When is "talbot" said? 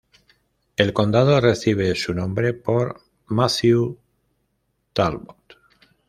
4.93-5.57